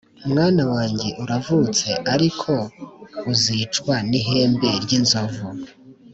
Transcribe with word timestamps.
Mwana 0.31 0.63
wanjye 0.73 1.07
uravutse, 1.23 1.89
ariko 2.13 2.51
uzicwa 3.31 3.95
n'ihembe 4.09 4.69
ry' 4.83 4.95
inzovu 4.99 5.45